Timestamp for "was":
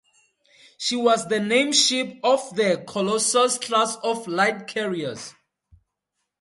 0.95-1.27